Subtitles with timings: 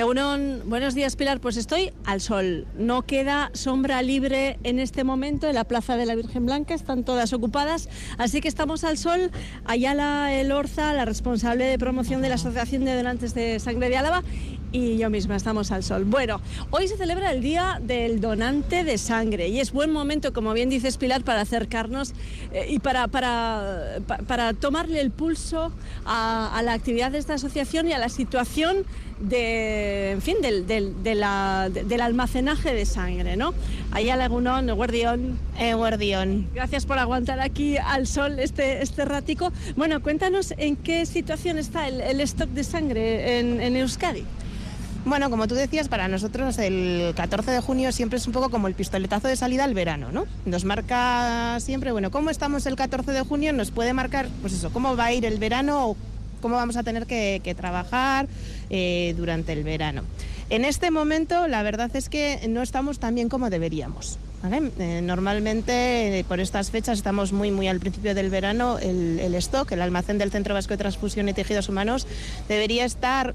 [0.00, 1.42] Egunon, buenos días Pilar.
[1.42, 2.66] Pues estoy al sol.
[2.74, 6.72] No queda sombra libre en este momento en la Plaza de la Virgen Blanca.
[6.72, 7.90] Están todas ocupadas.
[8.16, 9.30] Así que estamos al sol.
[9.66, 14.22] Ayala Elorza, la responsable de promoción de la Asociación de Donantes de Sangre de Álava,
[14.72, 16.04] y yo misma estamos al sol.
[16.04, 16.40] Bueno,
[16.70, 20.70] hoy se celebra el Día del Donante de Sangre y es buen momento, como bien
[20.70, 22.12] dices Pilar, para acercarnos
[22.52, 25.72] eh, y para, para, para, tomarle el pulso
[26.04, 28.84] a, a la actividad de esta asociación y a la situación
[29.20, 33.52] de, en fin, del, del, de la, del almacenaje de sangre, ¿no?
[33.92, 35.38] Allá Lagunón, Guardión.
[35.58, 36.48] Eh, Guardión.
[36.54, 39.52] Gracias por aguantar aquí al sol este, este ratico.
[39.76, 44.24] Bueno, cuéntanos en qué situación está el, el stock de sangre en, en Euskadi.
[45.04, 48.68] Bueno, como tú decías, para nosotros el 14 de junio siempre es un poco como
[48.68, 50.26] el pistoletazo de salida al verano, ¿no?
[50.44, 54.70] Nos marca siempre, bueno, cómo estamos el 14 de junio nos puede marcar, pues eso,
[54.72, 55.96] cómo va a ir el verano
[56.40, 58.26] cómo vamos a tener que, trabajar
[58.70, 60.02] eh, durante el verano.
[60.48, 64.18] En este momento, la verdad es que no estamos tan bien como deberíamos.
[64.50, 69.70] Eh, normalmente eh, por estas fechas estamos muy muy al principio del verano, el, stock,
[69.72, 72.06] el almacén del Centro Vasco de Transfusión y Tejidos Humanos
[72.48, 73.34] debería estar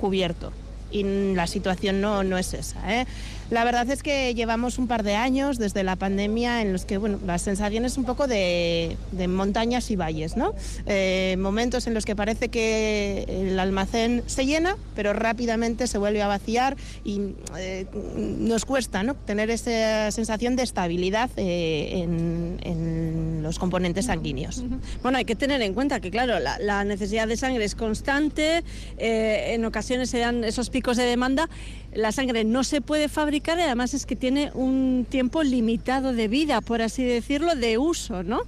[0.00, 0.52] cubierto
[0.90, 1.02] y
[1.34, 3.00] la situación no, no es esa.
[3.00, 3.06] ¿eh?
[3.50, 6.98] La verdad es que llevamos un par de años desde la pandemia en los que,
[6.98, 10.54] bueno, la sensación es un poco de, de montañas y valles, ¿no?
[10.86, 16.22] Eh, momentos en los que parece que el almacén se llena, pero rápidamente se vuelve
[16.22, 19.16] a vaciar y eh, nos cuesta, ¿no?
[19.16, 24.62] Tener esa sensación de estabilidad eh, en, en, los componentes sanguíneos.
[25.02, 28.62] Bueno, hay que tener en cuenta que, claro, la, la necesidad de sangre es constante,
[28.98, 31.48] eh, en ocasiones se dan esos picos de demanda,
[31.92, 36.28] la sangre no se puede fabricar y además es que tiene un tiempo limitado de
[36.28, 38.40] vida, por así decirlo, de uso, ¿no?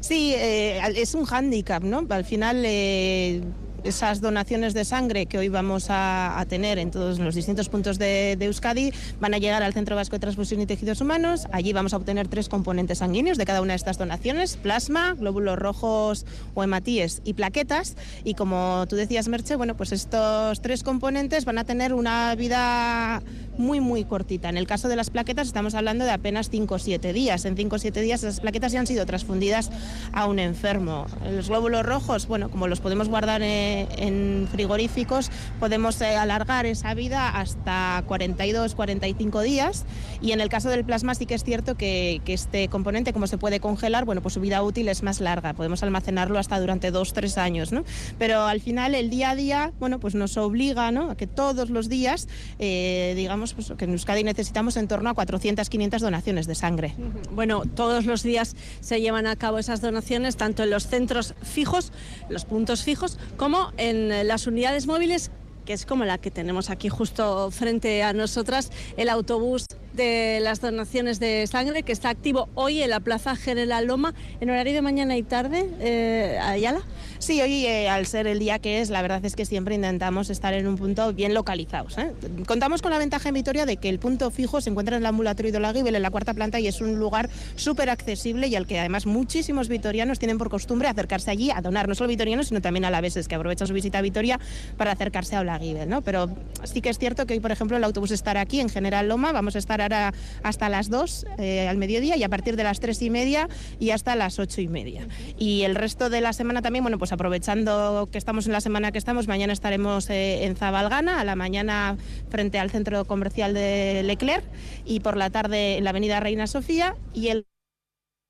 [0.00, 2.06] Sí, eh, es un hándicap, ¿no?
[2.08, 3.42] Al final eh,
[3.84, 8.36] esas donaciones de sangre que hoy vamos a, tener en todos los distintos puntos de,
[8.38, 11.46] de, Euskadi van a llegar al Centro Vasco de Transfusión y Tejidos Humanos.
[11.52, 15.58] Allí vamos a obtener tres componentes sanguíneos de cada una de estas donaciones, plasma, glóbulos
[15.58, 17.96] rojos o hematíes y plaquetas.
[18.24, 23.22] Y como tú decías, Merche, bueno, pues estos tres componentes van a tener una vida
[23.58, 24.48] muy, muy cortita.
[24.48, 27.44] En el caso de las plaquetas estamos hablando de apenas 5 o 7 días.
[27.44, 29.70] En 5 o 7 días esas plaquetas ya han sido transfundidas
[30.12, 31.06] a un enfermo.
[31.30, 35.30] Los glóbulos rojos, bueno, como los podemos guardar en, en frigoríficos,
[35.60, 39.84] podemos eh, alargar esa vida hasta 42, 45 días.
[40.20, 43.26] Y en el caso del plasma sí que es cierto que, que este componente, como
[43.26, 45.54] se puede congelar, bueno, pues su vida útil es más larga.
[45.54, 47.84] Podemos almacenarlo hasta durante 2, 3 años, ¿no?
[48.18, 51.10] Pero al final el día a día, bueno, pues nos obliga, ¿no?
[51.10, 55.14] A que todos los días, eh, digamos, pues, que en Euskadi necesitamos en torno a
[55.14, 56.94] 400, 500 donaciones de sangre.
[57.32, 61.92] Bueno, todos los días se llevan a cabo esas donaciones, tanto en los centros fijos,
[62.28, 65.30] los puntos fijos, como en las unidades móviles
[65.68, 69.66] que es como la que tenemos aquí justo frente a nosotras, el autobús
[69.98, 74.48] de las donaciones de sangre que está activo hoy en la Plaza General Loma en
[74.48, 76.80] horario de mañana y tarde, eh, Ayala.
[77.18, 80.30] Sí, hoy eh, al ser el día que es, la verdad es que siempre intentamos
[80.30, 81.98] estar en un punto bien localizados.
[81.98, 82.12] ¿eh?
[82.46, 85.06] Contamos con la ventaja en Vitoria de que el punto fijo se encuentra en el
[85.06, 88.54] ambulatorio de la Guibel, en la cuarta planta, y es un lugar súper accesible y
[88.54, 92.46] al que además muchísimos vitorianos tienen por costumbre acercarse allí a donar, no solo vitorianos,
[92.46, 94.38] sino también a la veces que aprovechan su visita a Vitoria
[94.76, 95.88] para acercarse a Olaguibel.
[95.88, 96.02] ¿no?
[96.02, 96.30] Pero
[96.62, 99.32] sí que es cierto que hoy, por ejemplo, el autobús estará aquí en General Loma,
[99.32, 103.02] vamos a estar hasta las 2 eh, al mediodía y a partir de las 3
[103.02, 105.08] y media y hasta las 8 y media.
[105.38, 108.92] Y el resto de la semana también, bueno, pues aprovechando que estamos en la semana
[108.92, 111.96] que estamos, mañana estaremos eh, en Zabalgana, a la mañana
[112.28, 114.44] frente al centro comercial de Leclerc
[114.84, 117.46] y por la tarde en la avenida Reina Sofía y el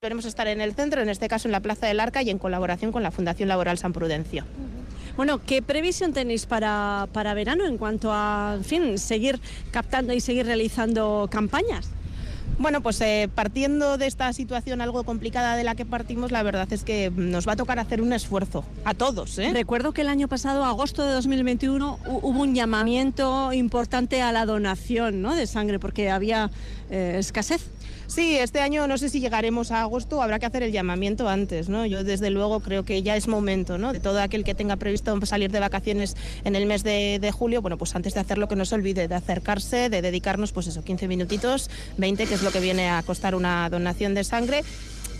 [0.00, 2.38] Esperemos estar en el centro, en este caso en la Plaza del Arca y en
[2.38, 4.44] colaboración con la Fundación Laboral San Prudencio.
[5.18, 9.40] Bueno, ¿qué previsión tenéis para, para verano en cuanto a, en fin, seguir
[9.72, 11.90] captando y seguir realizando campañas?
[12.58, 16.66] Bueno, pues eh, partiendo de esta situación algo complicada de la que partimos, la verdad
[16.72, 19.38] es que nos va a tocar hacer un esfuerzo a todos.
[19.38, 19.50] ¿eh?
[19.52, 25.22] Recuerdo que el año pasado, agosto de 2021, hubo un llamamiento importante a la donación
[25.22, 25.36] ¿no?
[25.36, 26.50] de sangre porque había
[26.90, 27.70] eh, escasez.
[28.08, 31.68] Sí, este año no sé si llegaremos a agosto, habrá que hacer el llamamiento antes,
[31.68, 31.84] ¿no?
[31.84, 33.92] Yo desde luego creo que ya es momento, ¿no?
[33.92, 37.60] De todo aquel que tenga previsto salir de vacaciones en el mes de, de julio,
[37.60, 40.82] bueno, pues antes de hacerlo que no se olvide de acercarse, de dedicarnos, pues eso,
[40.82, 41.68] 15 minutitos,
[41.98, 44.64] 20, que es lo que viene a costar una donación de sangre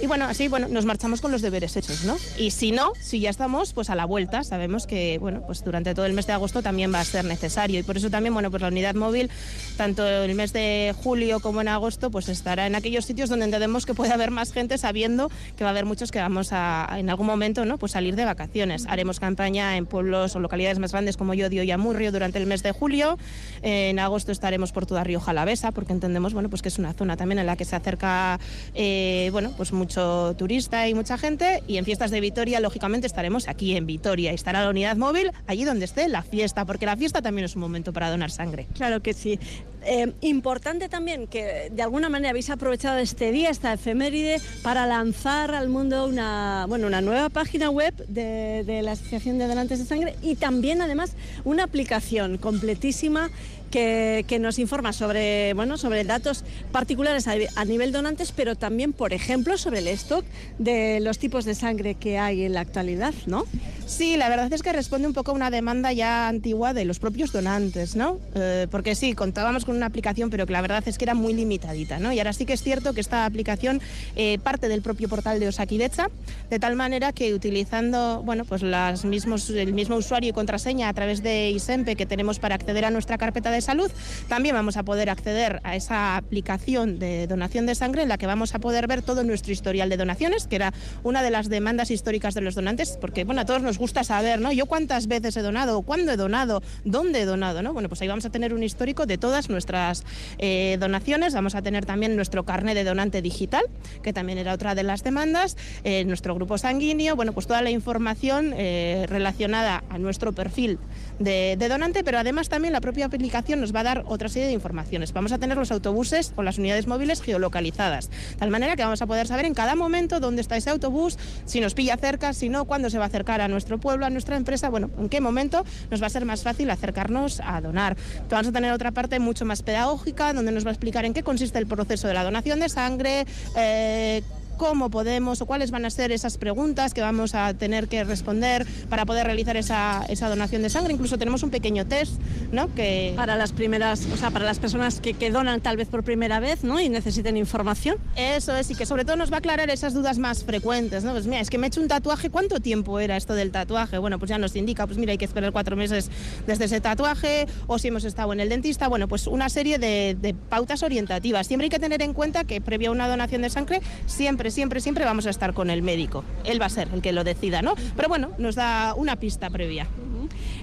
[0.01, 2.17] Y bueno, así bueno, nos marchamos con los deberes hechos, ¿no?
[2.37, 5.93] Y si no, si ya estamos, pues a la vuelta, sabemos que bueno, pues durante
[5.93, 7.81] todo el mes de agosto también va a ser necesario.
[7.81, 9.29] Y por eso también, bueno, pues la unidad móvil,
[9.77, 13.87] tanto el mes de julio como en agosto, pues estará en aquellos sitios donde entendemos
[13.87, 17.11] que puede haber más gente sabiendo que va a haber muchos que vamos a en
[17.11, 17.77] algún momento, ¿no?
[17.77, 18.87] Pues salir de vacaciones.
[18.87, 22.63] Haremos campaña en pueblos o localidades más grandes como Yodio y Amurrio durante el mes
[22.63, 23.19] de julio.
[23.63, 27.17] En agosto estaremos por toda Río Jalavesa, porque entendemos, bueno, pues que es una zona
[27.17, 28.39] también en la que se acerca,
[28.75, 31.63] eh, bueno, pues mucho turista y mucha gente.
[31.67, 34.33] Y en fiestas de Vitoria, lógicamente, estaremos aquí en Vitoria.
[34.33, 37.57] Y estará la unidad móvil allí donde esté la fiesta, porque la fiesta también es
[37.57, 38.67] un momento para donar sangre.
[38.75, 39.39] Claro que sí.
[39.85, 45.55] Eh, importante también que de alguna manera habéis aprovechado este día, esta efeméride, para lanzar
[45.55, 49.85] al mundo una, bueno, una nueva página web de, de la Asociación de Donantes de
[49.85, 51.13] Sangre y también además
[51.45, 53.31] una aplicación completísima
[53.71, 58.93] que, que, nos informa sobre, bueno, sobre datos particulares a, a, nivel donantes, pero también,
[58.93, 60.25] por ejemplo, sobre el stock
[60.59, 63.45] de los tipos de sangre que hay en la actualidad, ¿no?
[63.89, 66.99] Sí, la verdad es que responde un poco a una demanda ya antigua de los
[66.99, 68.19] propios donantes, ¿no?
[68.35, 71.33] Eh, porque sí, contábamos con una aplicación, pero que la verdad es que era muy
[71.33, 72.13] limitadita, ¿no?
[72.13, 73.81] Y ahora sí que es cierto que esta aplicación
[74.15, 76.11] eh, parte del propio portal de Osakidecha,
[76.51, 80.93] de tal manera que utilizando, bueno, pues las mismos, el mismo usuario y contraseña a
[80.93, 83.91] través de ISEMPE que tenemos para acceder a nuestra carpeta de salud,
[84.29, 88.27] también vamos a poder acceder a esa aplicación de donación de sangre en la que
[88.27, 90.75] vamos a poder ver todo nuestro historial de donaciones, que era
[91.05, 94.41] una de las demandas históricas de los donantes, porque, bueno, a todos nos gusta saber,
[94.41, 94.53] ¿no?
[94.53, 97.73] Yo cuántas veces he donado, cuándo he donado, dónde he donado, ¿no?
[97.73, 100.05] Bueno, pues ahí vamos a tener un histórico de todas nuestras
[100.39, 103.63] eh, donaciones, vamos a tener también nuestro carnet de donante digital,
[104.03, 107.71] que también era otra de las demandas, eh, nuestro grupo sanguíneo, bueno, pues toda la
[107.71, 110.79] información eh, relacionada a nuestro perfil
[111.19, 114.49] de, de, donante, pero además también la propia aplicación nos va a dar otra serie
[114.49, 115.13] de informaciones.
[115.13, 119.03] Vamos a tener los autobuses o las unidades móviles geolocalizadas, de tal manera que vamos
[119.03, 122.49] a poder saber en cada momento dónde está ese autobús, si nos pilla cerca, si
[122.49, 125.21] no, cuándo se va a acercar a nuestro pueblo, a nuestra empresa, bueno, en qué
[125.21, 127.97] momento nos va a ser más fácil acercarnos a donar.
[128.31, 131.23] Vamos a tener otra parte mucho más pedagógica, donde nos va a explicar en qué
[131.23, 133.27] consiste el proceso de la donación de sangre,
[133.57, 134.23] eh,
[134.59, 138.67] cómo podemos o cuáles van a ser esas preguntas que vamos a tener que responder
[138.91, 140.93] para poder realizar esa, esa donación de sangre.
[140.93, 142.21] Incluso tenemos un pequeño test,
[142.53, 142.75] ¿no?
[142.75, 143.15] Que...
[143.17, 146.41] Para las primeras, o sea, para las personas que, que donan tal vez por primera
[146.41, 146.81] vez, ¿no?
[146.81, 147.97] Y necesiten información.
[148.17, 151.13] Eso es, y que sobre todo nos va a aclarar esas dudas más frecuentes, ¿no?
[151.13, 153.99] Pues mira, es que me he hecho un tatuaje, ¿cuánto tiempo era esto del tatuaje?
[153.99, 156.11] Bueno, pues ya nos indica, pues mira, hay que esperar cuatro meses
[156.47, 160.17] desde ese tatuaje, o si hemos estado en el dentista, bueno, pues una serie de,
[160.21, 161.47] de pautas orientativas.
[161.47, 164.81] Siempre hay que tener en cuenta que previo a una donación de sangre, siempre, siempre,
[164.81, 166.25] siempre vamos a estar con el médico.
[166.45, 167.75] Él va a ser el que lo decida, ¿no?
[167.97, 169.87] Pero bueno, nos da una pista previa.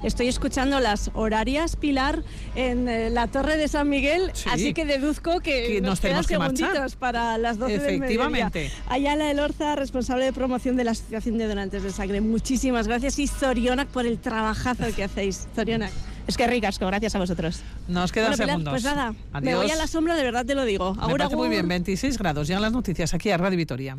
[0.03, 2.23] Estoy escuchando las horarias, Pilar,
[2.55, 5.99] en eh, la Torre de San Miguel, sí, así que deduzco que, que nos, nos
[6.01, 6.99] tenemos que segunditos marchar.
[6.99, 8.59] para las 12 Efectivamente.
[8.59, 8.83] del mediodía.
[8.87, 12.21] Ayala Elorza, responsable de promoción de la Asociación de Donantes de Sangre.
[12.21, 15.47] Muchísimas gracias y Zorionak por el trabajazo que hacéis.
[15.55, 15.91] Zorionak.
[16.27, 17.61] Es que ricas, que gracias a vosotros.
[17.87, 18.71] Nos quedan bueno, segundos.
[18.71, 19.43] Pues nada, Adiós.
[19.43, 20.95] me voy a la sombra, de verdad te lo digo.
[20.95, 22.47] Me Agur, parece muy bien, 26 grados.
[22.47, 23.97] Llegan las noticias aquí a Radio Vitoria.